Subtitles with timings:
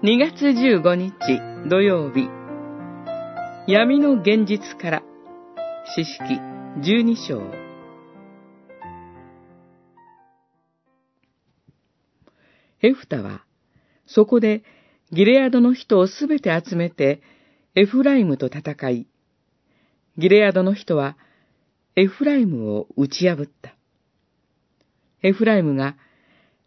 [0.00, 1.12] 2月15日
[1.68, 2.28] 土曜日
[3.66, 5.02] 闇の現実から
[5.96, 6.22] 詩式
[6.80, 7.42] 12章
[12.80, 13.44] エフタは
[14.06, 14.62] そこで
[15.10, 17.20] ギレアドの人をすべて集めて
[17.74, 19.08] エフライムと戦い、
[20.16, 21.16] ギレアドの人は
[21.96, 23.74] エフライムを打ち破った。
[25.24, 25.96] エフライムが、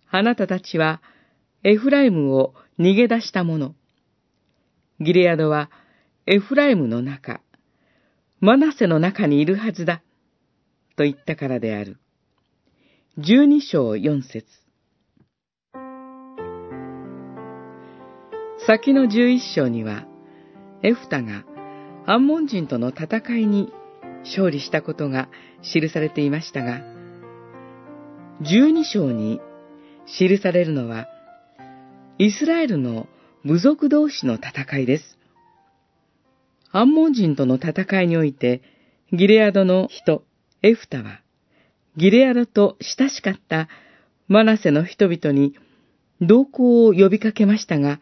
[0.09, 1.01] あなたたちは
[1.63, 3.75] エフライムを逃げ出した者。
[4.99, 5.69] ギレアドは
[6.25, 7.41] エフライムの中、
[8.39, 10.01] マナセの中にいるはずだ、
[10.95, 11.97] と言ったからである。
[13.17, 14.45] 十二章四節
[18.65, 20.05] 先の十一章には、
[20.83, 21.43] エフタが
[22.05, 23.71] アンモン人との戦いに
[24.23, 25.29] 勝利したことが
[25.61, 26.81] 記されていましたが、
[28.41, 29.39] 十二章に
[30.05, 31.07] 記されるのは、
[32.23, 33.07] イスラエルの
[33.43, 35.17] 部族同士の戦いです。
[36.71, 38.61] アンモン人との戦いにおいて、
[39.11, 40.23] ギレアドの人、
[40.61, 41.21] エフタは、
[41.97, 43.69] ギレアドと親しかった
[44.27, 45.55] マナセの人々に
[46.21, 47.99] 同行を呼びかけましたが、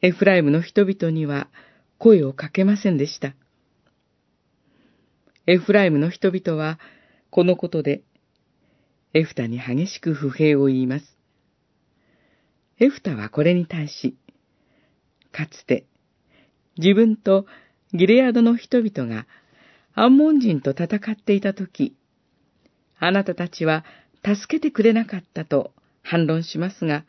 [0.00, 1.48] エフライムの人々には
[1.98, 3.34] 声をかけませんでした。
[5.46, 6.78] エフライムの人々は、
[7.28, 8.04] このことで、
[9.12, 11.15] エフタに激しく不平を言います。
[12.78, 14.16] エフタはこれに対し、
[15.32, 15.86] かつて
[16.78, 17.46] 自分と
[17.92, 19.26] ギレアドの人々が
[19.94, 21.96] アンモン人と戦っていたとき、
[22.98, 23.84] あなたたちは
[24.24, 27.04] 助けてくれなかったと反論しますが、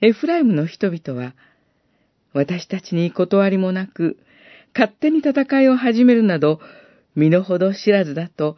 [0.00, 1.34] エフライムの人々は、
[2.32, 4.18] 私たちに断りもなく、
[4.74, 6.60] 勝手に戦いを始めるなど、
[7.16, 8.56] 身の程知らずだと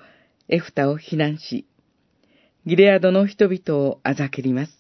[0.49, 1.67] エフタを非難し、
[2.67, 4.80] ギレアドの人々をあざけります。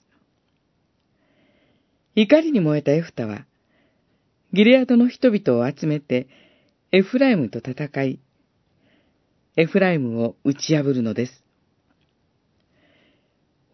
[2.15, 3.47] 怒りに燃えたエフタは、
[4.53, 6.29] ギレアドの人々を集めて、
[6.93, 8.21] エフライムと戦い、
[9.57, 11.45] エフライムを打ち破るのです。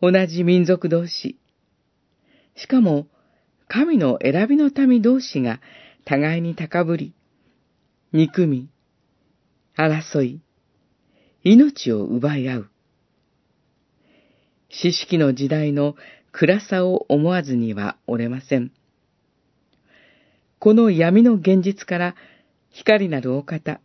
[0.03, 1.39] 同じ民族同士、
[2.57, 3.07] しかも、
[3.69, 5.61] 神の選びの民同士が
[6.05, 7.15] 互いに高ぶり、
[8.13, 8.69] 憎み、
[9.77, 10.41] 争い、
[11.43, 12.71] 命を奪い合う。
[14.71, 15.97] 知識の時代の
[16.39, 18.71] 暗さを思わずには折れません。
[20.59, 22.15] この闇の現実から
[22.71, 23.81] 光なるお方、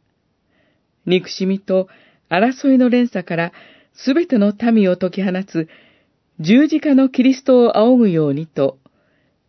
[1.06, 1.88] 憎しみと
[2.30, 3.54] 争いの連鎖から
[3.94, 5.70] すべての民を解き放つ
[6.42, 8.80] 十字架のキリストを仰ぐようにと、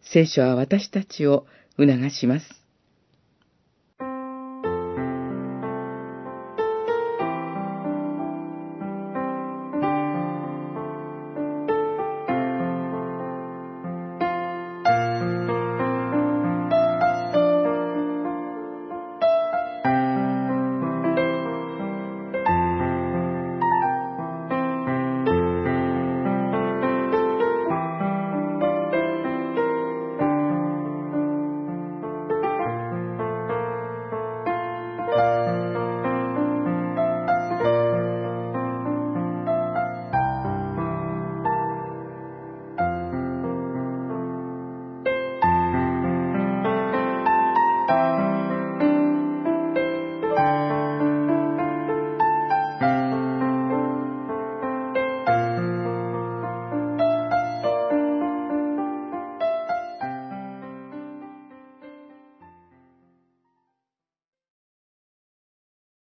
[0.01, 1.45] 聖書は私たちを
[1.77, 2.62] 促します。